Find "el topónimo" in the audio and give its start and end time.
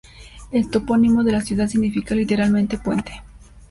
0.51-1.23